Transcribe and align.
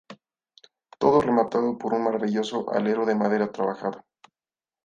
Todo 0.97 1.21
rematado 1.21 1.77
por 1.77 1.93
un 1.93 2.03
maravilloso 2.05 2.67
alero 2.73 3.05
de 3.05 3.13
madera 3.13 3.51
trabajada. 3.51 4.03